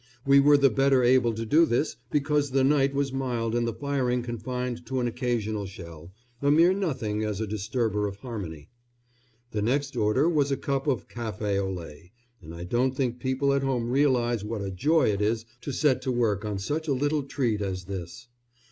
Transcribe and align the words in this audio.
We 0.25 0.39
were 0.39 0.57
the 0.57 0.71
better 0.71 1.03
able 1.03 1.31
to 1.35 1.45
do 1.45 1.63
this 1.63 1.95
because 2.09 2.49
the 2.49 2.63
night 2.63 2.95
was 2.95 3.13
mild 3.13 3.53
and 3.53 3.67
the 3.67 3.73
firing 3.75 4.23
confined 4.23 4.83
to 4.87 4.99
an 4.99 5.07
occasional 5.07 5.67
shell 5.67 6.11
a 6.41 6.49
mere 6.49 6.73
nothing 6.73 7.23
as 7.23 7.39
a 7.39 7.45
disturber 7.45 8.07
of 8.07 8.15
harmony. 8.15 8.71
The 9.51 9.61
next 9.61 9.95
order 9.95 10.27
was 10.27 10.49
a 10.51 10.57
cup 10.57 10.87
of 10.87 11.07
café 11.07 11.59
au 11.61 11.69
lait, 11.71 12.09
and 12.41 12.51
I 12.51 12.63
don't 12.63 12.95
think 12.97 13.19
people 13.19 13.53
at 13.53 13.61
home 13.61 13.91
realise 13.91 14.43
what 14.43 14.63
a 14.63 14.71
joy 14.71 15.09
it 15.11 15.21
is 15.21 15.45
to 15.61 15.71
set 15.71 16.01
to 16.01 16.11
work 16.11 16.43
on 16.45 16.57
such 16.57 16.87
a 16.87 16.93
little 16.93 17.21
treat 17.21 17.61
as 17.61 17.83
this. 17.83 18.27